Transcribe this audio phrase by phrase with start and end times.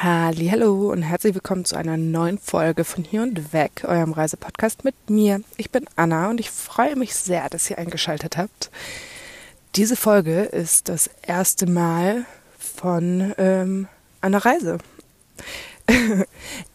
[0.00, 4.94] Hallo und herzlich willkommen zu einer neuen Folge von Hier und Weg, eurem Reisepodcast mit
[5.10, 5.42] mir.
[5.56, 8.70] Ich bin Anna und ich freue mich sehr, dass ihr eingeschaltet habt.
[9.74, 12.26] Diese Folge ist das erste Mal
[12.60, 13.88] von ähm,
[14.20, 14.78] einer Reise.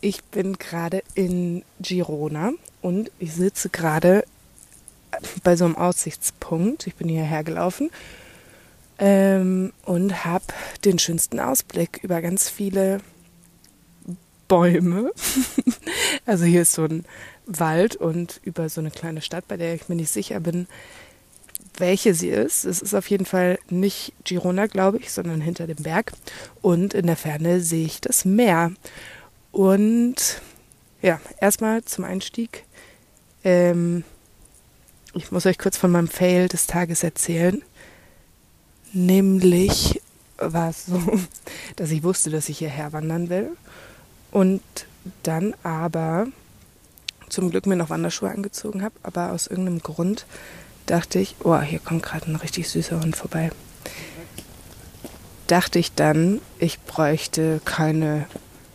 [0.02, 2.52] ich bin gerade in Girona
[2.82, 4.26] und ich sitze gerade
[5.46, 6.88] bei so einem Aussichtspunkt.
[6.88, 7.90] Ich bin hierher gelaufen
[9.00, 10.44] ähm, und habe
[10.84, 13.00] den schönsten Ausblick über ganz viele
[14.54, 15.12] Bäume.
[16.28, 17.06] also hier ist so ein
[17.48, 20.68] Wald und über so eine kleine Stadt, bei der ich mir nicht sicher bin,
[21.80, 22.64] welche sie ist.
[22.64, 26.14] Es ist auf jeden Fall nicht Girona, glaube ich, sondern hinter dem Berg.
[26.62, 28.74] Und in der Ferne sehe ich das Meer.
[29.52, 30.40] Und
[31.02, 32.64] ja, erstmal zum Einstieg.
[33.44, 34.04] Ähm,
[35.16, 37.64] ich muss euch kurz von meinem Fail des Tages erzählen.
[38.92, 40.00] Nämlich
[40.38, 41.02] war es so,
[41.76, 43.58] dass ich wusste, dass ich hierher wandern will
[44.34, 44.62] und
[45.22, 46.28] dann aber
[47.30, 50.26] zum Glück mir noch Wanderschuhe angezogen habe, aber aus irgendeinem Grund
[50.88, 53.52] dachte ich, oh, hier kommt gerade ein richtig süßer Hund vorbei.
[55.48, 58.26] Dachte ich dann, ich bräuchte keine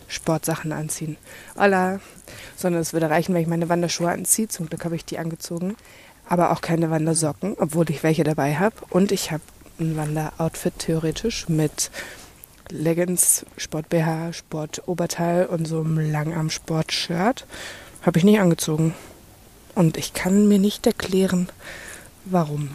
[0.07, 1.17] Sportsachen anziehen.
[1.57, 2.01] Hola.
[2.57, 4.49] Sondern es würde reichen, wenn ich meine Wanderschuhe anziehe.
[4.49, 5.77] Zum Glück habe ich die angezogen.
[6.29, 8.77] Aber auch keine Wandersocken, obwohl ich welche dabei habe.
[8.91, 9.43] Und ich habe
[9.81, 11.91] ein Wanderoutfit theoretisch mit
[12.73, 17.47] Leggings, Sport-BH, Sport-Oberteil und so einem Langarm-Sport-Shirt.
[18.03, 18.95] Habe ich nicht angezogen.
[19.75, 21.49] Und ich kann mir nicht erklären,
[22.25, 22.71] warum.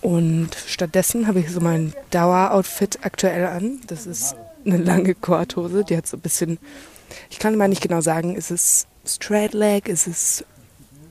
[0.00, 3.80] Und stattdessen habe ich so mein Daueroutfit aktuell an.
[3.86, 6.58] Das ist eine lange Korthose, die hat so ein bisschen,
[7.30, 10.44] ich kann mal nicht genau sagen, ist es Straight Leg, ist es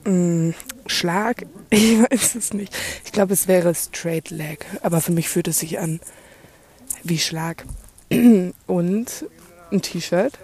[0.04, 0.54] mh, mm,
[0.86, 1.46] Schlag?
[1.70, 2.74] Ich weiß es nicht.
[3.02, 6.00] Ich glaube, es wäre Straight Leg, aber für mich fühlt es sich an
[7.02, 7.64] wie Schlag.
[8.66, 9.26] Und
[9.70, 10.38] ein T-Shirt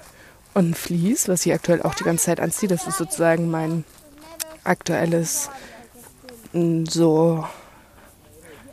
[0.55, 2.69] und ein Vlies, was ich aktuell auch die ganze Zeit anziehe.
[2.69, 3.85] Das ist sozusagen mein
[4.65, 5.51] aktuelles
[6.53, 7.45] mm, so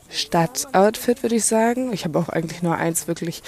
[0.09, 1.91] Stadtoutfit, würde ich sagen.
[1.93, 3.43] Ich habe auch eigentlich nur eins wirklich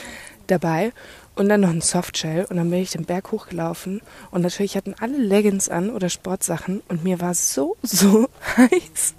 [0.47, 0.91] dabei.
[1.35, 2.45] Und dann noch ein Softshell.
[2.45, 4.01] Und dann bin ich den Berg hochgelaufen.
[4.31, 6.81] Und natürlich hatten alle Leggings an oder Sportsachen.
[6.87, 9.15] Und mir war so, so heiß.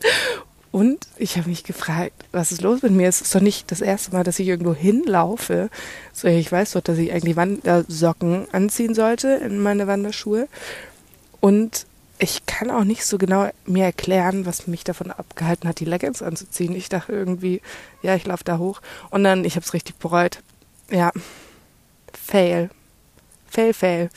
[0.78, 3.09] Und ich habe mich gefragt, was ist los mit mir?
[3.09, 5.71] Es ist doch nicht das erste Mal, dass ich irgendwo hinlaufe.
[6.12, 10.47] So, ich weiß doch, dass ich eigentlich Wandersocken anziehen sollte in meine Wanderschuhe.
[11.41, 11.84] Und
[12.21, 16.22] ich kann auch nicht so genau mir erklären, was mich davon abgehalten hat, die Leggings
[16.22, 16.77] anzuziehen.
[16.77, 17.61] Ich dachte irgendwie,
[18.03, 18.81] ja, ich laufe da hoch.
[19.11, 20.44] Und dann, ich habe es richtig bereut.
[20.93, 21.11] Ja,
[22.12, 22.71] fail.
[23.50, 24.11] Fail, fail.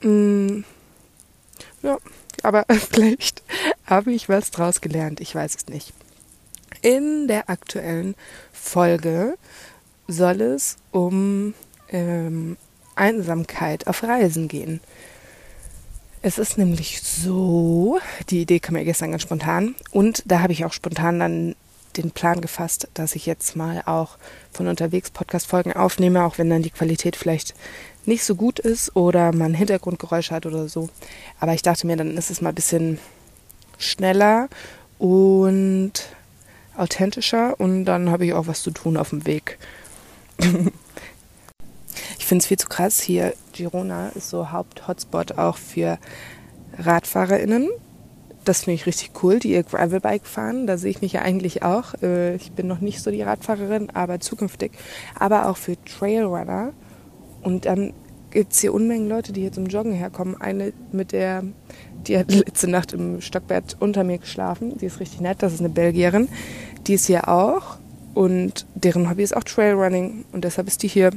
[0.00, 0.64] Mm,
[1.84, 1.96] ja,
[2.42, 3.44] aber vielleicht
[3.86, 5.20] habe ich was draus gelernt.
[5.20, 5.92] Ich weiß es nicht.
[6.82, 8.14] In der aktuellen
[8.52, 9.38] Folge
[10.08, 11.54] soll es um
[11.88, 12.56] ähm,
[12.94, 14.80] Einsamkeit auf Reisen gehen.
[16.22, 20.64] Es ist nämlich so, die Idee kam mir gestern ganz spontan und da habe ich
[20.64, 21.54] auch spontan dann
[21.96, 24.18] den Plan gefasst, dass ich jetzt mal auch
[24.52, 27.54] von unterwegs Podcast-Folgen aufnehme, auch wenn dann die Qualität vielleicht
[28.04, 30.88] nicht so gut ist oder man Hintergrundgeräusche hat oder so.
[31.40, 32.98] Aber ich dachte mir, dann ist es mal ein bisschen
[33.78, 34.48] schneller
[34.98, 35.92] und
[36.76, 39.58] authentischer und dann habe ich auch was zu tun auf dem Weg.
[42.18, 43.34] ich finde es viel zu krass hier.
[43.52, 45.98] Girona ist so Haupt-Hotspot auch für
[46.78, 47.68] RadfahrerInnen.
[48.44, 50.66] Das finde ich richtig cool, die ihr Gravelbike fahren.
[50.66, 51.94] Da sehe ich mich ja eigentlich auch.
[52.02, 54.72] Äh, ich bin noch nicht so die Radfahrerin, aber zukünftig.
[55.18, 56.72] Aber auch für Trailrunner
[57.42, 57.92] und dann
[58.36, 60.38] gibt es hier Unmengen Leute, die hier zum Joggen herkommen.
[60.38, 61.42] Eine mit der,
[62.06, 64.76] die hat letzte Nacht im Stockbett unter mir geschlafen.
[64.76, 66.28] Die ist richtig nett, das ist eine Belgierin.
[66.86, 67.78] Die ist hier auch
[68.12, 71.12] und deren Hobby ist auch Trailrunning und deshalb ist die hier.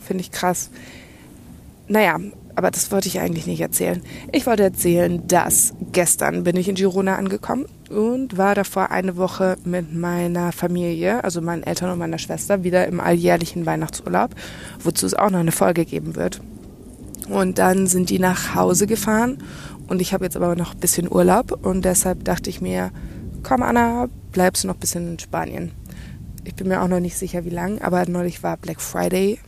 [0.00, 0.70] Finde ich krass.
[1.88, 2.18] Naja,
[2.54, 4.02] aber das wollte ich eigentlich nicht erzählen.
[4.32, 9.58] Ich wollte erzählen, dass gestern bin ich in Girona angekommen und war davor eine Woche
[9.64, 14.30] mit meiner Familie, also meinen Eltern und meiner Schwester, wieder im alljährlichen Weihnachtsurlaub,
[14.82, 16.40] wozu es auch noch eine Folge geben wird.
[17.28, 19.38] Und dann sind die nach Hause gefahren
[19.88, 22.90] und ich habe jetzt aber noch ein bisschen Urlaub und deshalb dachte ich mir,
[23.42, 25.72] komm Anna, bleibst du noch ein bisschen in Spanien.
[26.44, 29.38] Ich bin mir auch noch nicht sicher, wie lang, aber neulich war Black Friday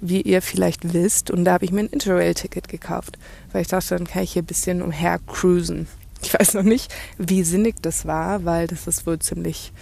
[0.00, 1.30] wie ihr vielleicht wisst.
[1.30, 3.18] Und da habe ich mir ein Interrail-Ticket gekauft,
[3.52, 5.88] weil ich dachte, dann kann ich hier ein bisschen umher cruisen.
[6.22, 9.72] Ich weiß noch nicht, wie sinnig das war, weil das ist wohl ziemlich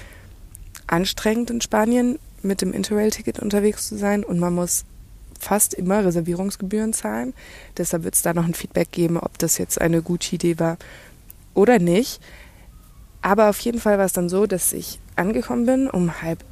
[0.86, 4.84] anstrengend in Spanien mit dem Interrail-Ticket unterwegs zu sein und man muss
[5.44, 7.34] fast immer Reservierungsgebühren zahlen.
[7.76, 10.78] Deshalb wird es da noch ein Feedback geben, ob das jetzt eine gute Idee war
[11.54, 12.20] oder nicht.
[13.22, 16.44] Aber auf jeden Fall war es dann so, dass ich angekommen bin um halb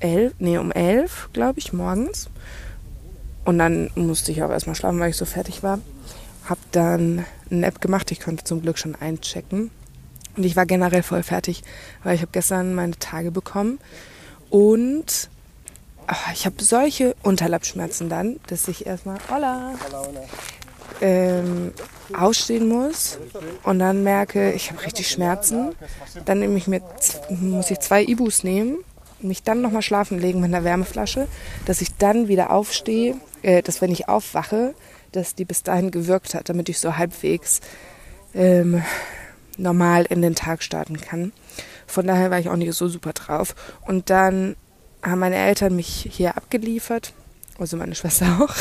[0.00, 2.30] elf, nee, um elf, glaube ich, morgens
[3.44, 5.80] Und dann musste ich auch erstmal schlafen, weil ich so fertig war.
[6.48, 8.10] Hab dann eine App gemacht.
[8.12, 9.70] Ich konnte zum Glück schon einchecken.
[10.36, 11.62] Und ich war generell voll fertig,
[12.04, 13.80] weil ich habe gestern meine Tage bekommen.
[14.50, 15.28] Und
[16.08, 19.74] ach, ich habe solche Unterleibschmerzen dann, dass ich erstmal hola,
[21.00, 21.72] ähm,
[22.16, 23.18] ausstehen muss
[23.62, 25.74] und dann merke, ich habe richtig Schmerzen.
[26.24, 26.82] Dann nehme ich mir,
[27.28, 28.78] muss ich zwei Ibus nehmen,
[29.20, 31.28] mich dann nochmal schlafen legen mit einer Wärmeflasche,
[31.66, 34.74] dass ich dann wieder aufstehe, äh, dass wenn ich aufwache,
[35.12, 37.60] dass die bis dahin gewirkt hat, damit ich so halbwegs
[38.34, 38.82] ähm,
[39.56, 41.32] normal in den Tag starten kann.
[41.86, 43.54] Von daher war ich auch nicht so super drauf.
[43.86, 44.56] Und dann
[45.02, 47.12] haben meine Eltern mich hier abgeliefert,
[47.58, 48.54] also meine Schwester auch,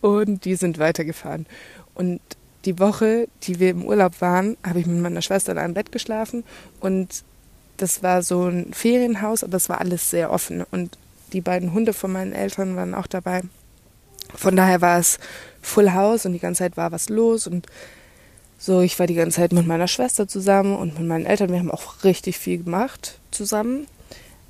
[0.00, 1.46] und die sind weitergefahren.
[1.94, 2.20] Und
[2.64, 5.92] die Woche, die wir im Urlaub waren, habe ich mit meiner Schwester in einem Bett
[5.92, 6.44] geschlafen
[6.80, 7.24] und
[7.76, 10.98] das war so ein Ferienhaus, aber es war alles sehr offen und
[11.32, 13.42] die beiden Hunde von meinen Eltern waren auch dabei.
[14.34, 15.18] Von daher war es
[15.62, 17.66] Full House und die ganze Zeit war was los und
[18.58, 21.50] so, ich war die ganze Zeit mit meiner Schwester zusammen und mit meinen Eltern.
[21.50, 23.86] Wir haben auch richtig viel gemacht zusammen.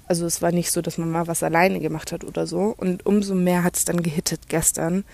[0.08, 2.74] Also es war nicht so, dass man mal was alleine gemacht hat oder so.
[2.76, 5.04] Und umso mehr hat es dann gehittet gestern,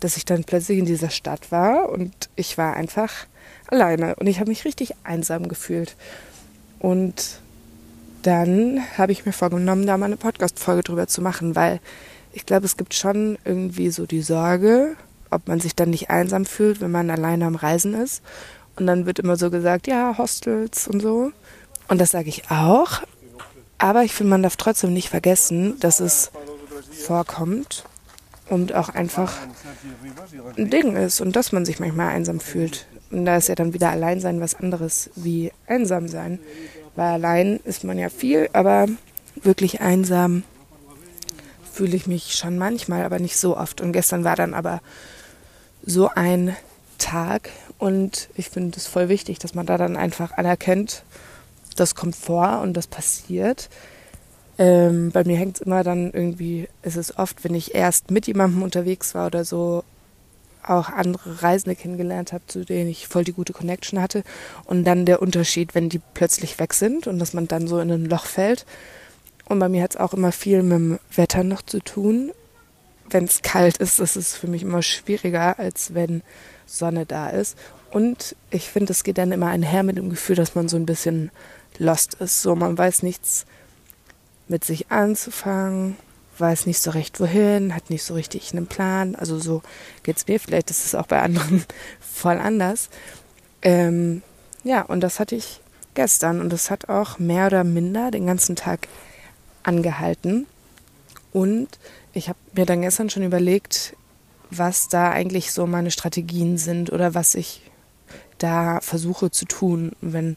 [0.00, 3.26] dass ich dann plötzlich in dieser Stadt war und ich war einfach
[3.66, 5.96] alleine und ich habe mich richtig einsam gefühlt.
[6.78, 7.40] Und
[8.22, 11.80] dann habe ich mir vorgenommen, da mal eine Podcast-Folge drüber zu machen, weil
[12.32, 14.96] ich glaube, es gibt schon irgendwie so die Sorge,
[15.30, 18.22] ob man sich dann nicht einsam fühlt, wenn man alleine am Reisen ist.
[18.76, 21.32] Und dann wird immer so gesagt, ja, Hostels und so.
[21.88, 23.02] Und das sage ich auch.
[23.78, 26.30] Aber ich finde, man darf trotzdem nicht vergessen, dass es
[27.04, 27.84] vorkommt
[28.48, 29.32] und auch einfach
[30.56, 32.86] ein Ding ist und dass man sich manchmal einsam fühlt.
[33.10, 36.38] Und da ist ja dann wieder Alleinsein was anderes wie einsam sein.
[36.96, 38.86] Weil allein ist man ja viel, aber
[39.36, 40.42] wirklich einsam
[41.72, 43.80] fühle ich mich schon manchmal, aber nicht so oft.
[43.80, 44.80] Und gestern war dann aber
[45.84, 46.56] so ein
[46.98, 51.04] Tag und ich finde es voll wichtig, dass man da dann einfach anerkennt,
[51.80, 53.68] das kommt vor und das passiert.
[54.58, 58.26] Ähm, bei mir hängt es immer dann irgendwie, es ist oft, wenn ich erst mit
[58.26, 59.84] jemandem unterwegs war oder so,
[60.66, 64.22] auch andere Reisende kennengelernt habe, zu denen ich voll die gute Connection hatte.
[64.64, 67.90] Und dann der Unterschied, wenn die plötzlich weg sind und dass man dann so in
[67.90, 68.66] ein Loch fällt.
[69.46, 72.32] Und bei mir hat es auch immer viel mit dem Wetter noch zu tun
[73.10, 76.22] wenn es kalt ist, ist es für mich immer schwieriger, als wenn
[76.66, 77.56] Sonne da ist.
[77.90, 80.86] Und ich finde, es geht dann immer einher mit dem Gefühl, dass man so ein
[80.86, 81.30] bisschen
[81.78, 82.42] lost ist.
[82.42, 83.46] So, man weiß nichts
[84.48, 85.96] mit sich anzufangen,
[86.38, 89.14] weiß nicht so recht wohin, hat nicht so richtig einen Plan.
[89.14, 89.62] Also so
[90.02, 90.40] geht es mir.
[90.40, 91.64] Vielleicht ist es auch bei anderen
[92.00, 92.88] voll anders.
[93.62, 94.22] Ähm,
[94.64, 95.60] ja, und das hatte ich
[95.94, 98.88] gestern und das hat auch mehr oder minder den ganzen Tag
[99.62, 100.46] angehalten.
[101.32, 101.68] Und
[102.12, 103.96] ich habe mir dann gestern schon überlegt,
[104.50, 107.62] was da eigentlich so meine Strategien sind oder was ich
[108.38, 110.36] da versuche zu tun, wenn,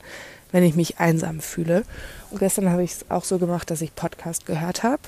[0.51, 1.83] wenn ich mich einsam fühle.
[2.29, 5.01] Und gestern habe ich es auch so gemacht, dass ich Podcast gehört habe.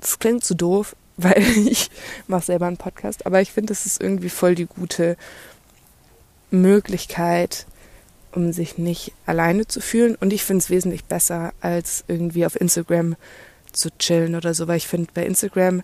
[0.00, 1.90] Das klingt zu so doof, weil ich
[2.26, 5.16] mache selber einen Podcast, aber ich finde, es ist irgendwie voll die gute
[6.50, 7.66] Möglichkeit,
[8.32, 10.16] um sich nicht alleine zu fühlen.
[10.16, 13.16] Und ich finde es wesentlich besser, als irgendwie auf Instagram
[13.72, 15.82] zu chillen oder so, weil ich finde, bei Instagram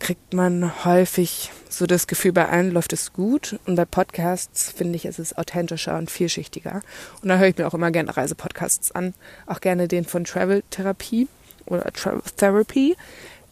[0.00, 4.96] kriegt man häufig so das Gefühl, bei allen läuft es gut und bei Podcasts finde
[4.96, 6.82] ich, ist es authentischer und vielschichtiger.
[7.22, 9.14] Und da höre ich mir auch immer gerne Reisepodcasts an,
[9.46, 11.28] auch gerne den von Travel Therapie
[11.66, 12.96] oder Travel Therapy,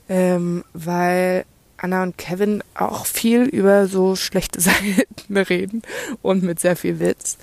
[0.09, 1.45] ähm, weil
[1.77, 5.83] Anna und Kevin auch viel über so schlechte Seiten reden
[6.23, 7.39] und mit sehr viel Witz.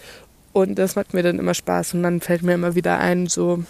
[0.52, 3.64] Und das macht mir dann immer Spaß und dann fällt mir immer wieder ein, so,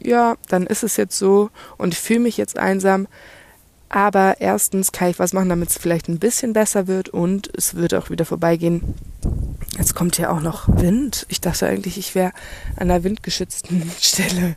[0.00, 3.06] ja, dann ist es jetzt so und ich fühle mich jetzt einsam.
[3.92, 7.74] Aber erstens kann ich was machen, damit es vielleicht ein bisschen besser wird und es
[7.74, 8.94] wird auch wieder vorbeigehen.
[9.76, 11.26] Jetzt kommt ja auch noch Wind.
[11.28, 12.32] Ich dachte eigentlich, ich wäre
[12.76, 14.56] an einer windgeschützten Stelle.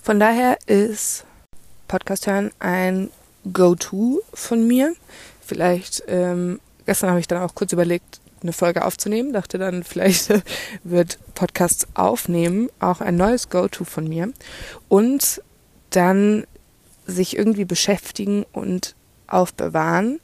[0.00, 1.24] Von daher ist
[1.88, 3.10] Podcast hören ein
[3.52, 4.94] Go-To von mir.
[5.44, 9.32] Vielleicht, ähm, gestern habe ich dann auch kurz überlegt, eine Folge aufzunehmen.
[9.32, 10.32] Dachte dann, vielleicht
[10.84, 14.32] wird Podcasts aufnehmen auch ein neues Go-To von mir.
[14.88, 15.42] Und
[15.90, 16.46] dann
[17.06, 18.94] sich irgendwie beschäftigen und
[19.26, 20.20] aufbewahren.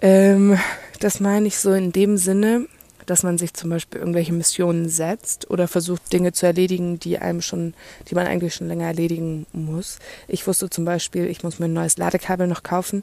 [0.00, 0.58] Ähm,
[1.00, 2.66] das meine ich so in dem Sinne,
[3.06, 7.42] dass man sich zum Beispiel irgendwelche Missionen setzt oder versucht, Dinge zu erledigen, die einem
[7.42, 7.74] schon,
[8.08, 9.98] die man eigentlich schon länger erledigen muss.
[10.26, 13.02] Ich wusste zum Beispiel, ich muss mir ein neues Ladekabel noch kaufen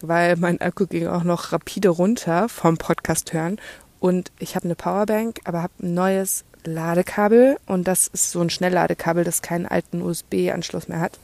[0.00, 3.58] weil mein Akku ging auch noch rapide runter vom Podcast hören.
[4.00, 8.50] Und ich habe eine Powerbank, aber habe ein neues Ladekabel und das ist so ein
[8.50, 11.18] Schnellladekabel, das keinen alten USB-Anschluss mehr hat.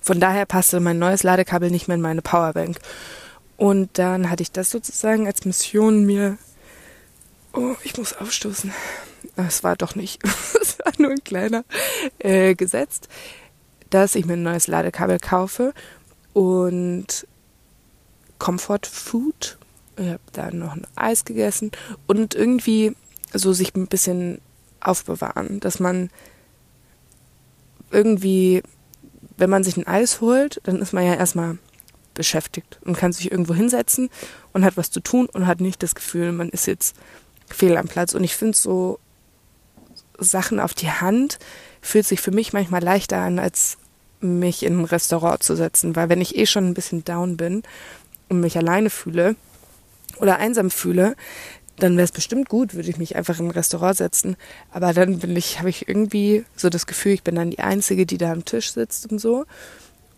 [0.00, 2.78] Von daher passte mein neues Ladekabel nicht mehr in meine Powerbank.
[3.56, 6.38] Und dann hatte ich das sozusagen als Mission mir.
[7.52, 8.72] Oh, ich muss aufstoßen.
[9.36, 10.22] Es war doch nicht.
[10.60, 11.64] Es war nur ein kleiner
[12.18, 13.08] äh, gesetzt,
[13.90, 15.72] dass ich mir ein neues Ladekabel kaufe
[16.34, 17.26] und
[18.38, 19.58] Comfort Food.
[19.96, 21.72] Ich habe da noch ein Eis gegessen
[22.06, 22.94] und irgendwie
[23.32, 24.40] so sich ein bisschen
[24.80, 26.10] aufbewahren, dass man
[27.90, 28.62] irgendwie,
[29.38, 31.58] wenn man sich ein Eis holt, dann ist man ja erstmal
[32.14, 34.10] beschäftigt und kann sich irgendwo hinsetzen
[34.52, 36.96] und hat was zu tun und hat nicht das Gefühl, man ist jetzt
[37.46, 38.14] fehl am Platz.
[38.14, 38.98] Und ich finde so
[40.18, 41.38] Sachen auf die Hand
[41.80, 43.78] fühlt sich für mich manchmal leichter an, als
[44.20, 47.62] mich in ein Restaurant zu setzen, weil wenn ich eh schon ein bisschen down bin
[48.28, 49.36] und mich alleine fühle
[50.18, 51.14] oder einsam fühle,
[51.78, 54.36] dann wäre es bestimmt gut, würde ich mich einfach in ein Restaurant setzen.
[54.70, 58.06] Aber dann bin ich, habe ich irgendwie so das Gefühl, ich bin dann die Einzige,
[58.06, 59.46] die da am Tisch sitzt und so.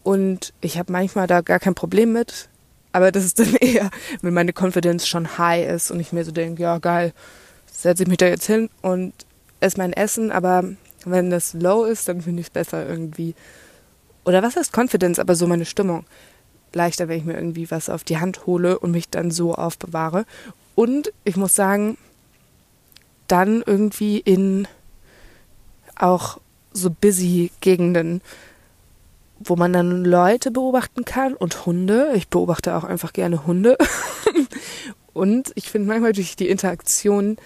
[0.03, 2.49] Und ich habe manchmal da gar kein Problem mit.
[2.93, 3.91] Aber das ist dann eher,
[4.23, 7.13] wenn meine Confidence schon high ist und ich mir so denke, ja geil,
[7.71, 9.13] setze ich mich da jetzt hin und
[9.61, 10.33] esse mein Essen.
[10.33, 10.65] Aber
[11.05, 13.35] wenn das low ist, dann finde ich es besser irgendwie.
[14.25, 16.05] Oder was heißt Confidence, aber so meine Stimmung.
[16.73, 20.25] Leichter, wenn ich mir irgendwie was auf die Hand hole und mich dann so aufbewahre.
[20.75, 21.99] Und ich muss sagen,
[23.29, 24.67] dann irgendwie in
[25.97, 26.39] auch
[26.73, 28.23] so busy Gegenden,
[29.39, 32.13] wo man dann Leute beobachten kann und Hunde.
[32.15, 33.77] Ich beobachte auch einfach gerne Hunde.
[35.13, 37.37] und ich finde manchmal durch die Interaktion,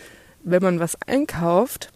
[0.43, 1.91] wenn man was einkauft,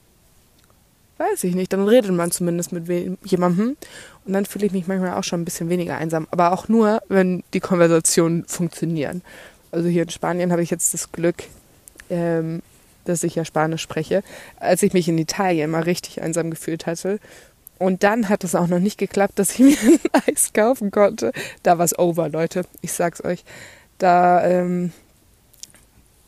[1.18, 2.88] weiß ich nicht, dann redet man zumindest mit
[3.25, 3.76] jemandem
[4.25, 7.02] und dann fühle ich mich manchmal auch schon ein bisschen weniger einsam, aber auch nur,
[7.08, 9.23] wenn die Konversationen funktionieren.
[9.71, 11.45] Also hier in Spanien habe ich jetzt das Glück,
[12.11, 12.63] ähm,
[13.05, 14.23] dass ich ja Spanisch spreche,
[14.59, 17.19] als ich mich in Italien mal richtig einsam gefühlt hatte.
[17.79, 21.33] Und dann hat es auch noch nicht geklappt, dass ich mir ein Eis kaufen konnte.
[21.63, 22.65] Da war es over, Leute.
[22.81, 23.45] Ich sag's euch.
[23.99, 24.93] Da, ähm,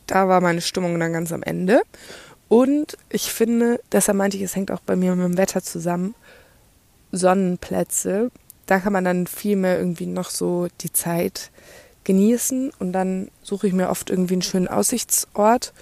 [0.07, 1.81] da war meine Stimmung dann ganz am Ende.
[2.47, 6.15] Und ich finde, deshalb meinte ich, es hängt auch bei mir mit dem Wetter zusammen.
[7.13, 8.31] Sonnenplätze,
[8.65, 11.51] da kann man dann viel mehr irgendwie noch so die Zeit
[12.03, 15.73] genießen und dann suche ich mir oft irgendwie einen schönen Aussichtsort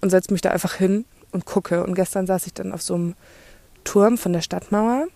[0.00, 1.84] und setze mich da einfach hin und gucke.
[1.84, 3.14] Und gestern saß ich dann auf so einem
[3.84, 5.06] Turm von der Stadtmauer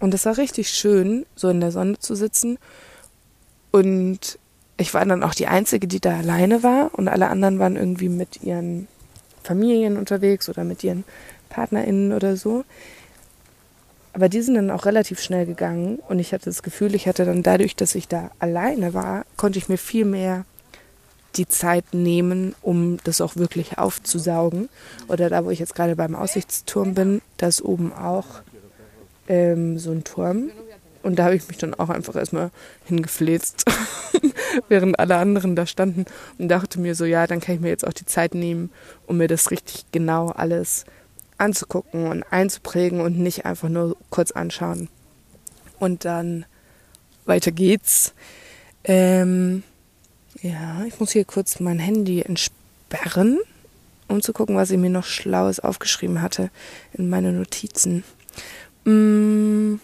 [0.00, 2.58] und es war richtig schön, so in der Sonne zu sitzen.
[3.70, 4.38] Und
[4.76, 8.08] ich war dann auch die Einzige, die da alleine war und alle anderen waren irgendwie
[8.08, 8.88] mit ihren
[9.42, 11.04] Familien unterwegs oder mit ihren
[11.48, 12.64] PartnerInnen oder so.
[14.18, 17.24] Aber die sind dann auch relativ schnell gegangen und ich hatte das Gefühl, ich hatte
[17.24, 20.44] dann dadurch, dass ich da alleine war, konnte ich mir viel mehr
[21.36, 24.70] die Zeit nehmen, um das auch wirklich aufzusaugen.
[25.06, 28.26] Oder da, wo ich jetzt gerade beim Aussichtsturm bin, da ist oben auch
[29.28, 30.50] ähm, so ein Turm.
[31.04, 32.50] Und da habe ich mich dann auch einfach erstmal
[32.86, 33.66] hingefläzt,
[34.68, 36.06] während alle anderen da standen
[36.38, 38.70] und dachte mir so, ja, dann kann ich mir jetzt auch die Zeit nehmen,
[39.06, 40.86] um mir das richtig genau alles
[41.38, 44.88] anzugucken und einzuprägen und nicht einfach nur kurz anschauen.
[45.78, 46.44] Und dann
[47.24, 48.12] weiter geht's.
[48.84, 49.62] Ähm,
[50.42, 53.38] ja, ich muss hier kurz mein Handy entsperren,
[54.08, 56.50] um zu gucken, was ich mir noch Schlaues aufgeschrieben hatte
[56.92, 58.04] in meine Notizen.
[58.84, 59.80] Mmh.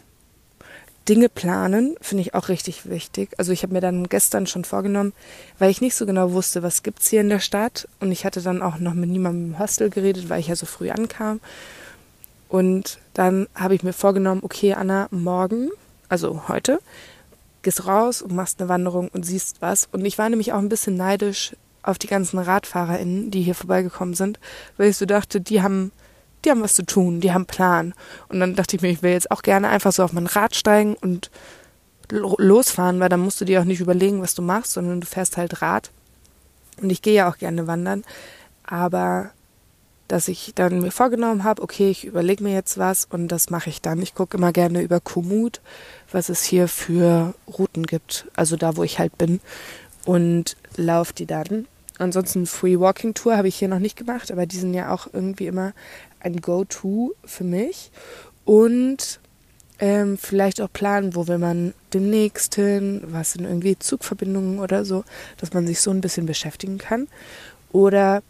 [1.08, 3.30] Dinge planen finde ich auch richtig wichtig.
[3.36, 5.12] Also ich habe mir dann gestern schon vorgenommen,
[5.58, 8.40] weil ich nicht so genau wusste, was gibt's hier in der Stadt und ich hatte
[8.40, 11.40] dann auch noch mit niemandem im Hostel geredet, weil ich ja so früh ankam.
[12.48, 15.70] Und dann habe ich mir vorgenommen, okay, Anna, morgen,
[16.08, 16.78] also heute,
[17.62, 19.88] gehst raus und machst eine Wanderung und siehst was.
[19.90, 24.14] Und ich war nämlich auch ein bisschen neidisch auf die ganzen RadfahrerInnen, die hier vorbeigekommen
[24.14, 24.38] sind,
[24.76, 25.92] weil ich so dachte, die haben
[26.44, 27.94] die haben was zu tun, die haben Plan.
[28.28, 30.54] Und dann dachte ich mir, ich will jetzt auch gerne einfach so auf mein Rad
[30.54, 31.30] steigen und
[32.10, 35.36] losfahren, weil dann musst du dir auch nicht überlegen, was du machst, sondern du fährst
[35.36, 35.90] halt Rad.
[36.80, 38.04] Und ich gehe ja auch gerne wandern,
[38.64, 39.30] aber
[40.08, 43.70] dass ich dann mir vorgenommen habe, okay, ich überlege mir jetzt was und das mache
[43.70, 44.02] ich dann.
[44.02, 45.60] Ich gucke immer gerne über Komoot,
[46.12, 49.40] was es hier für Routen gibt, also da, wo ich halt bin
[50.04, 51.66] und laufe die dann.
[51.98, 55.06] Ansonsten Free Walking Tour habe ich hier noch nicht gemacht, aber die sind ja auch
[55.12, 55.72] irgendwie immer
[56.24, 57.90] ein Go-To für mich.
[58.44, 59.20] Und
[59.78, 65.04] ähm, vielleicht auch planen, wo will man demnächst hin, was sind irgendwie Zugverbindungen oder so,
[65.38, 67.08] dass man sich so ein bisschen beschäftigen kann.
[67.72, 68.22] Oder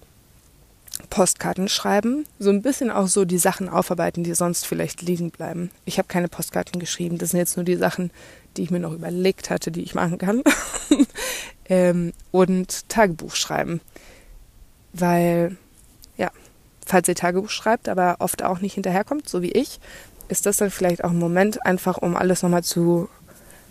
[1.11, 5.71] Postkarten schreiben, so ein bisschen auch so die Sachen aufarbeiten, die sonst vielleicht liegen bleiben.
[5.85, 8.11] Ich habe keine Postkarten geschrieben, das sind jetzt nur die Sachen,
[8.57, 10.43] die ich mir noch überlegt hatte, die ich machen kann.
[11.69, 13.81] ähm, und Tagebuch schreiben,
[14.93, 15.57] weil
[16.85, 19.81] falls ihr Tagebuch schreibt, aber oft auch nicht hinterherkommt, so wie ich,
[20.29, 23.09] ist das dann vielleicht auch ein Moment, einfach um alles nochmal zu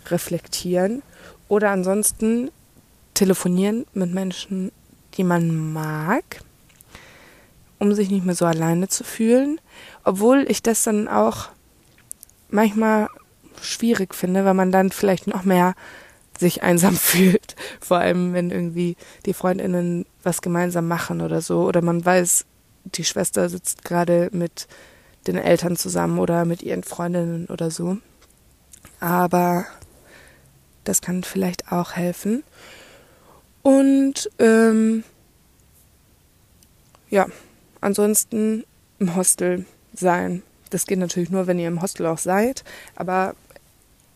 [0.06, 1.02] reflektieren
[1.48, 2.50] oder ansonsten
[3.14, 4.72] telefonieren mit Menschen,
[5.14, 6.40] die man mag,
[7.78, 9.60] um sich nicht mehr so alleine zu fühlen.
[10.02, 11.48] Obwohl ich das dann auch
[12.48, 13.08] manchmal
[13.60, 15.74] schwierig finde, weil man dann vielleicht noch mehr
[16.38, 17.56] sich einsam fühlt.
[17.80, 21.64] Vor allem, wenn irgendwie die Freundinnen was gemeinsam machen oder so.
[21.64, 22.46] Oder man weiß,
[22.84, 24.66] die Schwester sitzt gerade mit
[25.26, 27.98] den Eltern zusammen oder mit ihren Freundinnen oder so.
[29.00, 29.66] Aber
[30.84, 32.44] das kann vielleicht auch helfen.
[33.62, 35.04] Und ähm,
[37.08, 37.26] ja,
[37.80, 38.64] ansonsten
[38.98, 39.64] im Hostel
[39.94, 40.42] sein.
[40.70, 42.64] Das geht natürlich nur, wenn ihr im Hostel auch seid.
[42.96, 43.34] Aber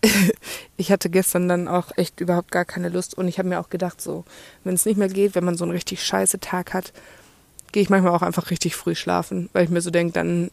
[0.77, 3.71] ich hatte gestern dann auch echt überhaupt gar keine Lust und ich habe mir auch
[3.71, 4.25] gedacht, so,
[4.65, 6.93] wenn es nicht mehr geht, wenn man so einen richtig scheiße Tag hat,
[7.73, 10.51] gehe ich manchmal auch einfach richtig früh schlafen, weil ich mir so denke, dann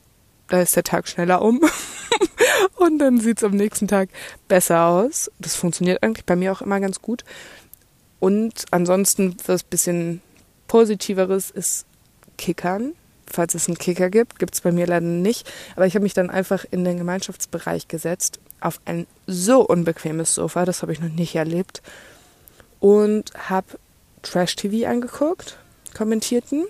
[0.48, 1.60] da ist der Tag schneller um
[2.76, 4.10] und dann sieht es am nächsten Tag
[4.48, 5.32] besser aus.
[5.40, 7.24] Das funktioniert eigentlich bei mir auch immer ganz gut.
[8.20, 10.22] Und ansonsten was bisschen
[10.68, 11.86] positiveres ist
[12.38, 12.94] Kickern.
[13.28, 15.52] Falls es einen Kicker gibt, gibt es bei mir leider nicht.
[15.76, 20.66] Aber ich habe mich dann einfach in den Gemeinschaftsbereich gesetzt auf ein so unbequemes Sofa,
[20.66, 21.82] das habe ich noch nicht erlebt,
[22.80, 23.68] und habe
[24.22, 25.58] Trash-TV angeguckt,
[25.96, 26.66] kommentierten.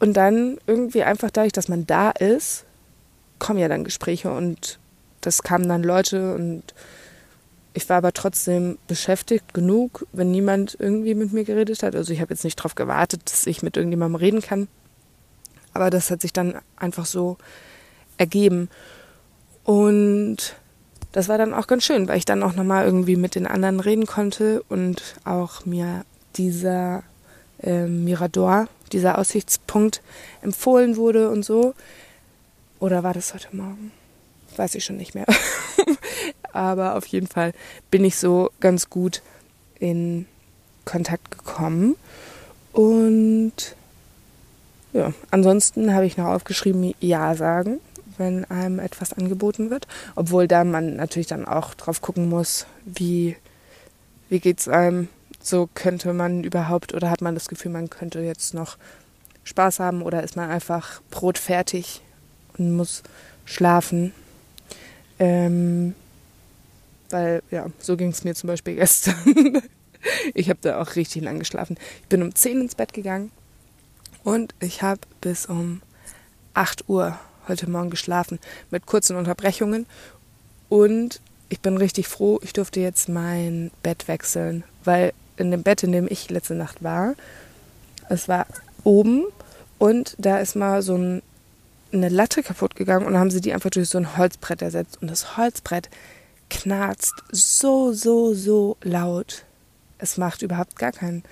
[0.00, 2.64] Und dann irgendwie einfach dadurch, dass man da ist,
[3.38, 4.78] kommen ja dann Gespräche und
[5.20, 6.74] das kamen dann Leute und
[7.72, 11.94] ich war aber trotzdem beschäftigt genug, wenn niemand irgendwie mit mir geredet hat.
[11.94, 14.66] Also ich habe jetzt nicht darauf gewartet, dass ich mit irgendjemandem reden kann.
[15.72, 17.36] Aber das hat sich dann einfach so
[18.16, 18.68] ergeben.
[19.62, 20.56] Und
[21.12, 23.78] das war dann auch ganz schön, weil ich dann auch nochmal irgendwie mit den anderen
[23.78, 26.04] reden konnte und auch mir
[26.36, 27.04] dieser
[27.62, 30.02] äh, Mirador, dieser Aussichtspunkt
[30.42, 31.74] empfohlen wurde und so.
[32.78, 33.92] Oder war das heute Morgen?
[34.56, 35.26] Weiß ich schon nicht mehr.
[36.52, 37.52] Aber auf jeden Fall
[37.90, 39.22] bin ich so ganz gut
[39.78, 40.26] in
[40.84, 41.96] Kontakt gekommen.
[42.72, 43.52] Und
[44.92, 47.80] ja, ansonsten habe ich noch aufgeschrieben, Ja sagen
[48.20, 49.88] wenn einem etwas angeboten wird.
[50.14, 53.34] Obwohl da man natürlich dann auch drauf gucken muss, wie,
[54.28, 55.08] wie geht es einem.
[55.42, 58.76] So könnte man überhaupt oder hat man das Gefühl, man könnte jetzt noch
[59.44, 62.02] Spaß haben oder ist man einfach brotfertig
[62.58, 63.02] und muss
[63.44, 64.12] schlafen.
[65.18, 65.94] Ähm,
[67.10, 69.62] weil, ja, so ging es mir zum Beispiel gestern.
[70.34, 71.76] ich habe da auch richtig lang geschlafen.
[72.02, 73.30] Ich bin um 10 ins Bett gegangen
[74.22, 75.82] und ich habe bis um
[76.54, 78.38] 8 Uhr heute Morgen geschlafen
[78.70, 79.86] mit kurzen Unterbrechungen.
[80.68, 85.82] Und ich bin richtig froh, ich durfte jetzt mein Bett wechseln, weil in dem Bett,
[85.82, 87.14] in dem ich letzte Nacht war,
[88.08, 88.46] es war
[88.84, 89.24] oben
[89.78, 91.22] und da ist mal so ein,
[91.92, 95.00] eine Latte kaputt gegangen und dann haben sie die einfach durch so ein Holzbrett ersetzt.
[95.00, 95.88] Und das Holzbrett
[96.50, 99.44] knarzt so, so, so laut.
[99.98, 101.22] Es macht überhaupt gar keinen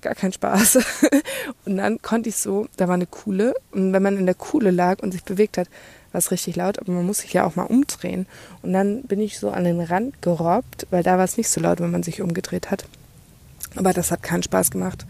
[0.00, 0.78] gar keinen Spaß.
[1.64, 4.70] Und dann konnte ich so, da war eine Kuhle und wenn man in der Kuhle
[4.70, 5.68] lag und sich bewegt hat,
[6.12, 8.26] war es richtig laut, aber man muss sich ja auch mal umdrehen.
[8.62, 11.60] Und dann bin ich so an den Rand gerobbt, weil da war es nicht so
[11.60, 12.84] laut, wenn man sich umgedreht hat.
[13.76, 15.06] Aber das hat keinen Spaß gemacht.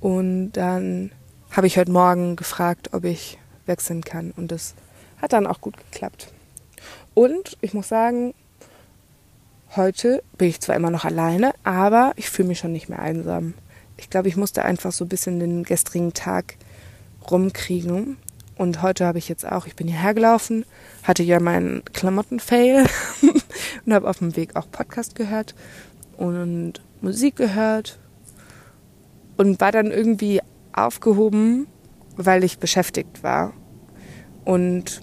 [0.00, 1.12] Und dann
[1.50, 4.32] habe ich heute Morgen gefragt, ob ich wechseln kann.
[4.36, 4.74] Und das
[5.20, 6.32] hat dann auch gut geklappt.
[7.14, 8.34] Und ich muss sagen,
[9.74, 13.54] heute bin ich zwar immer noch alleine, aber ich fühle mich schon nicht mehr einsam
[13.98, 16.54] ich glaube, ich musste einfach so ein bisschen den gestrigen Tag
[17.30, 18.16] rumkriegen.
[18.56, 20.64] Und heute habe ich jetzt auch, ich bin hierher gelaufen,
[21.02, 22.86] hatte ja meinen Klamotten-Fail
[23.84, 25.54] und habe auf dem Weg auch Podcast gehört
[26.18, 27.98] und Musik gehört
[29.38, 30.40] und war dann irgendwie
[30.72, 31.68] aufgehoben,
[32.16, 33.54] weil ich beschäftigt war.
[34.44, 35.00] Und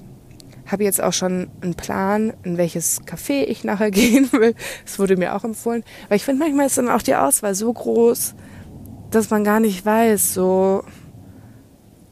[0.65, 4.56] habe jetzt auch schon einen Plan, in welches Café ich nachher gehen will.
[4.84, 5.84] Das wurde mir auch empfohlen.
[6.10, 8.36] Weil ich finde, manchmal ist dann auch die Auswahl so groß,
[9.12, 10.84] dass man gar nicht weiß, so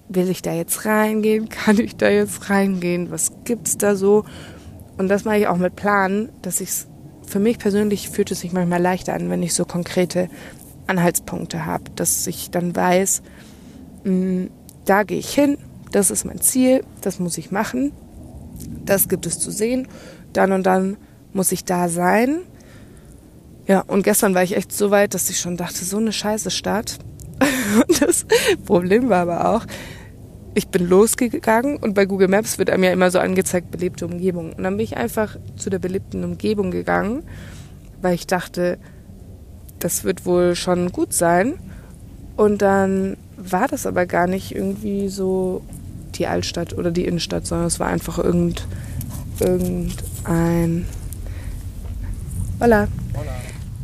[0.07, 4.23] will ich da jetzt reingehen, kann ich da jetzt reingehen, was gibt's da so?
[4.97, 6.85] Und das mache ich auch mit Planen, dass ich
[7.33, 10.29] für mich persönlich fühlt es sich manchmal leichter an, wenn ich so konkrete
[10.87, 13.21] Anhaltspunkte habe, dass ich dann weiß,
[14.03, 14.49] mh, mm,
[14.85, 15.57] da gehe ich hin,
[15.91, 17.91] das ist mein Ziel, das muss ich machen,
[18.85, 19.87] das gibt es zu sehen,
[20.33, 20.97] dann und dann
[21.33, 22.41] muss ich da sein
[23.67, 26.51] ja, und gestern war ich echt so weit, dass ich schon dachte, so eine scheiße
[26.51, 26.99] Stadt.
[27.87, 28.25] Und das
[28.65, 29.65] Problem war aber auch,
[30.55, 34.53] ich bin losgegangen und bei Google Maps wird einem ja immer so angezeigt, belebte Umgebung.
[34.53, 37.23] Und dann bin ich einfach zu der belebten Umgebung gegangen,
[38.01, 38.77] weil ich dachte,
[39.79, 41.55] das wird wohl schon gut sein.
[42.35, 45.61] Und dann war das aber gar nicht irgendwie so
[46.15, 48.67] die Altstadt oder die Innenstadt, sondern es war einfach irgend,
[49.39, 50.85] irgendein
[52.59, 52.87] Hola.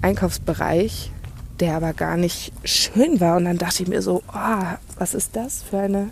[0.01, 1.12] Einkaufsbereich,
[1.60, 3.38] der aber gar nicht schön war.
[3.38, 4.63] Und dann dachte ich mir so, oh,
[4.97, 6.10] was ist das für eine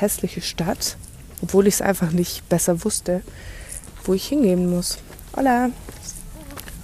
[0.00, 0.96] hässliche Stadt?
[1.42, 3.22] Obwohl ich es einfach nicht besser wusste,
[4.04, 4.98] wo ich hingehen muss.
[5.36, 5.70] Hola.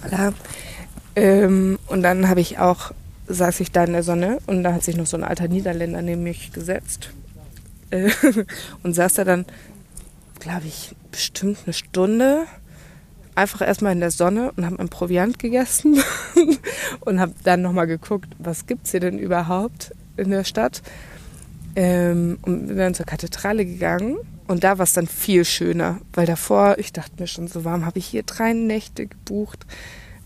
[0.03, 0.33] Hola.
[1.15, 2.91] Ähm, und dann habe ich auch,
[3.27, 6.01] saß ich da in der Sonne und da hat sich noch so ein alter Niederländer
[6.01, 7.09] neben mich gesetzt.
[7.89, 8.11] Äh,
[8.83, 9.45] und saß da dann,
[10.39, 12.45] glaube ich, bestimmt eine Stunde
[13.35, 16.01] einfach erstmal in der Sonne und habe mein Proviant gegessen
[17.01, 20.81] und habe dann nochmal geguckt, was gibt es hier denn überhaupt in der Stadt.
[21.75, 26.25] Ähm, und bin dann zur Kathedrale gegangen und da war es dann viel schöner, weil
[26.25, 29.65] davor, ich dachte mir schon so warm, habe ich hier drei Nächte gebucht.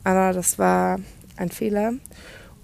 [0.03, 0.99] Aber das war
[1.37, 1.93] ein Fehler.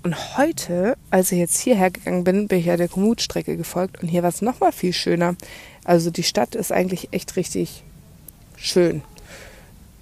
[0.03, 4.07] Und heute, als ich jetzt hierher gegangen bin, bin ich ja der Kommutstrecke gefolgt und
[4.07, 5.35] hier war es nochmal viel schöner.
[5.83, 7.83] Also die Stadt ist eigentlich echt richtig
[8.55, 9.01] schön.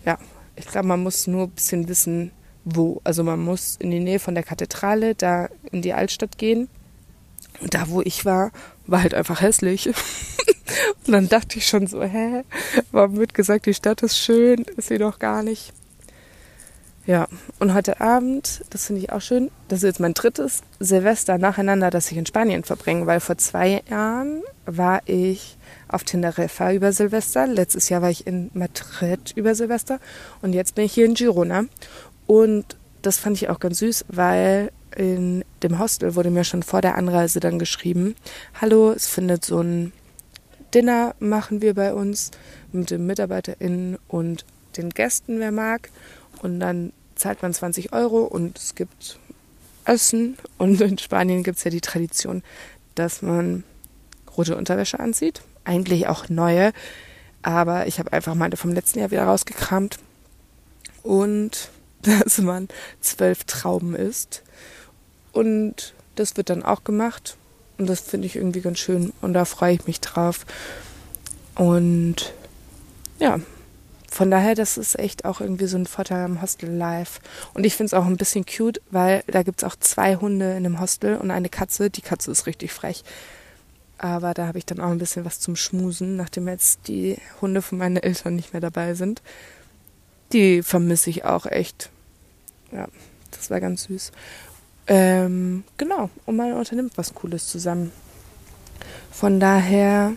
[0.05, 0.17] Ja,
[0.55, 2.31] ich glaube, man muss nur ein bisschen wissen,
[2.65, 2.99] wo.
[3.03, 6.67] Also man muss in die Nähe von der Kathedrale, da in die Altstadt gehen.
[7.61, 8.51] Und da, wo ich war,
[8.87, 9.87] war halt einfach hässlich.
[11.07, 12.43] und dann dachte ich schon so, hä,
[12.91, 15.73] warum wird gesagt, die Stadt ist schön, ist sie doch gar nicht.
[17.05, 17.27] Ja,
[17.59, 21.89] und heute Abend, das finde ich auch schön, das ist jetzt mein drittes Silvester nacheinander,
[21.89, 25.57] das ich in Spanien verbringe, weil vor zwei Jahren war ich
[25.89, 27.45] auf Teneriffa über Silvester.
[27.45, 29.99] Letztes Jahr war ich in Madrid über Silvester
[30.41, 31.65] und jetzt bin ich hier in Girona.
[32.25, 36.81] Und das fand ich auch ganz süß, weil in dem Hostel wurde mir schon vor
[36.81, 38.15] der Anreise dann geschrieben,
[38.59, 39.93] hallo, es findet so ein
[40.73, 42.31] Dinner machen wir bei uns
[42.71, 44.43] mit den MitarbeiterInnen und
[44.75, 45.91] den Gästen, wer mag.
[46.41, 49.19] Und dann zahlt man 20 Euro und es gibt
[49.85, 50.35] Essen.
[50.57, 52.41] Und in Spanien gibt es ja die Tradition,
[52.95, 53.63] dass man
[54.35, 56.73] rote Unterwäsche anzieht eigentlich auch neue,
[57.41, 59.97] aber ich habe einfach meine vom letzten Jahr wieder rausgekramt
[61.01, 61.69] und
[62.01, 62.67] dass man
[62.99, 64.43] zwölf Trauben isst
[65.33, 67.35] und das wird dann auch gemacht
[67.77, 70.45] und das finde ich irgendwie ganz schön und da freue ich mich drauf
[71.55, 72.33] und
[73.19, 73.39] ja,
[74.13, 77.19] von daher, das ist echt auch irgendwie so ein Vorteil am Hostel Life.
[77.55, 80.51] Und ich finde es auch ein bisschen cute, weil da gibt es auch zwei Hunde
[80.51, 81.89] in einem Hostel und eine Katze.
[81.89, 83.03] Die Katze ist richtig frech.
[83.97, 87.63] Aber da habe ich dann auch ein bisschen was zum Schmusen, nachdem jetzt die Hunde
[87.63, 89.23] von meinen Eltern nicht mehr dabei sind.
[90.31, 91.89] Die vermisse ich auch echt.
[92.71, 92.87] Ja,
[93.31, 94.11] das war ganz süß.
[94.87, 97.91] Ähm, genau, und man unternimmt was Cooles zusammen.
[99.11, 100.13] Von daher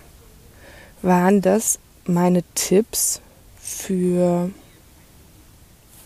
[1.02, 3.20] waren das meine Tipps
[3.60, 4.50] für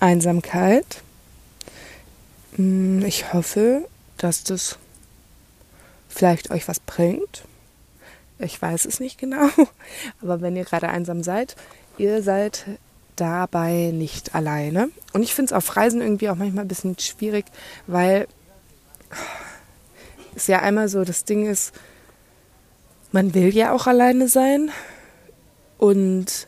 [0.01, 1.03] Einsamkeit.
[2.57, 4.79] Hm, ich hoffe, dass das
[6.09, 7.45] vielleicht euch was bringt.
[8.39, 9.49] Ich weiß es nicht genau.
[10.23, 11.57] Aber wenn ihr gerade einsam seid,
[11.99, 12.67] ihr seid
[13.17, 14.91] dabei nicht alleine.
[15.13, 17.45] Und ich finde es auf Reisen irgendwie auch manchmal ein bisschen schwierig,
[17.87, 18.27] weil
[20.35, 21.73] es ja einmal so das Ding ist,
[23.13, 24.71] man will ja auch alleine sein
[25.79, 26.47] und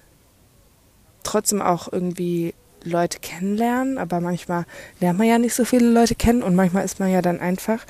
[1.22, 4.64] trotzdem auch irgendwie Leute kennenlernen, aber manchmal
[5.00, 7.86] lernt man ja nicht so viele Leute kennen und manchmal ist man ja dann einfach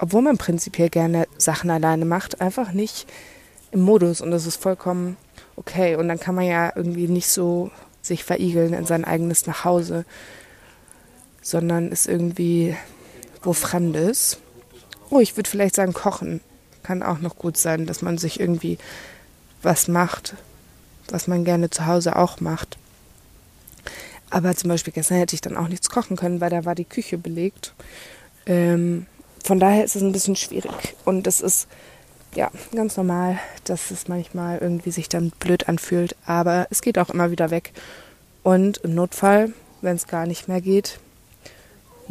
[0.00, 3.06] obwohl man prinzipiell gerne Sachen alleine macht, einfach nicht
[3.70, 5.16] im Modus und das ist vollkommen
[5.56, 5.96] okay.
[5.96, 10.06] Und dann kann man ja irgendwie nicht so sich verigeln in sein eigenes Nachhause,
[11.42, 12.74] sondern ist irgendwie
[13.42, 14.38] wo Fremdes.
[15.10, 16.40] Oh, ich würde vielleicht sagen, kochen
[16.82, 18.78] kann auch noch gut sein, dass man sich irgendwie
[19.62, 20.34] was macht,
[21.10, 22.78] was man gerne zu Hause auch macht.
[24.30, 26.84] Aber zum Beispiel gestern hätte ich dann auch nichts kochen können, weil da war die
[26.84, 27.74] Küche belegt.
[28.46, 29.06] Ähm,
[29.44, 30.94] von daher ist es ein bisschen schwierig.
[31.04, 31.66] Und es ist
[32.34, 36.14] ja ganz normal, dass es manchmal irgendwie sich dann blöd anfühlt.
[36.26, 37.72] Aber es geht auch immer wieder weg.
[38.42, 41.00] Und im Notfall, wenn es gar nicht mehr geht,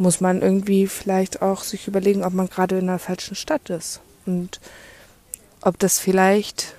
[0.00, 4.00] muss man irgendwie vielleicht auch sich überlegen, ob man gerade in der falschen Stadt ist.
[4.24, 4.58] Und
[5.60, 6.74] ob das vielleicht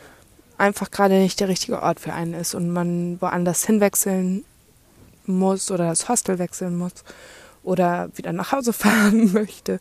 [0.58, 4.44] einfach gerade nicht der richtige Ort für einen ist und man woanders hinwechseln
[5.28, 6.94] muss oder das Hostel wechseln muss
[7.62, 9.80] oder wieder nach Hause fahren möchte.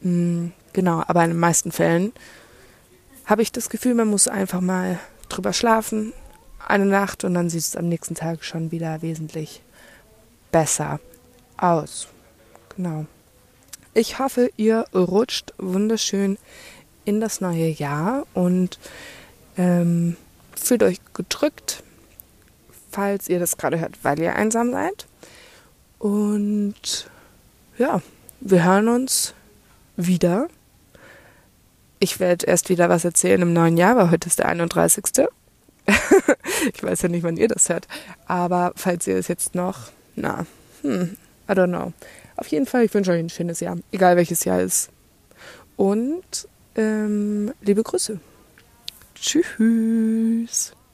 [0.00, 2.12] Mm, genau, aber in den meisten Fällen
[3.24, 6.12] habe ich das Gefühl, man muss einfach mal drüber schlafen,
[6.66, 9.62] eine Nacht und dann sieht es am nächsten Tag schon wieder wesentlich
[10.50, 10.98] besser
[11.56, 12.08] aus.
[12.76, 13.06] Genau.
[13.92, 16.38] Ich hoffe, ihr rutscht wunderschön
[17.04, 18.78] in das neue Jahr und
[19.56, 20.16] ähm,
[20.56, 21.82] fühlt euch gedrückt,
[22.90, 25.06] falls ihr das gerade hört, weil ihr einsam seid.
[25.98, 27.08] Und
[27.78, 28.02] ja,
[28.40, 29.34] wir hören uns
[29.96, 30.48] wieder.
[32.00, 35.04] Ich werde erst wieder was erzählen im neuen Jahr, weil heute ist der 31.
[36.74, 37.86] ich weiß ja nicht, wann ihr das hört.
[38.26, 40.46] Aber falls ihr es jetzt noch, na,
[40.82, 41.16] hm,
[41.48, 41.92] I don't know.
[42.36, 44.90] Auf jeden Fall, ich wünsche euch ein schönes Jahr, egal welches Jahr es ist.
[45.76, 48.18] Und ähm, liebe Grüße.
[49.14, 50.74] Tschüss.